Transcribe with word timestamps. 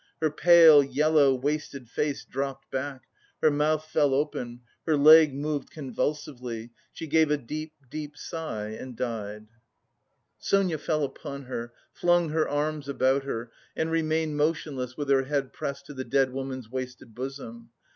Her 0.19 0.31
pale, 0.31 0.81
yellow, 0.83 1.35
wasted 1.35 1.87
face 1.87 2.25
dropped 2.25 2.71
back, 2.71 3.03
her 3.39 3.51
mouth 3.51 3.85
fell 3.85 4.15
open, 4.15 4.61
her 4.87 4.97
leg 4.97 5.31
moved 5.35 5.69
convulsively, 5.69 6.71
she 6.91 7.05
gave 7.05 7.29
a 7.29 7.37
deep, 7.37 7.73
deep 7.87 8.17
sigh 8.17 8.69
and 8.69 8.95
died. 8.97 9.45
Sonia 10.39 10.79
fell 10.79 11.03
upon 11.03 11.43
her, 11.43 11.71
flung 11.91 12.29
her 12.29 12.49
arms 12.49 12.89
about 12.89 13.25
her, 13.25 13.51
and 13.75 13.91
remained 13.91 14.37
motionless 14.37 14.97
with 14.97 15.07
her 15.11 15.25
head 15.25 15.53
pressed 15.53 15.85
to 15.85 15.93
the 15.93 16.03
dead 16.03 16.33
woman's 16.33 16.71
wasted 16.71 17.13
bosom. 17.13 17.69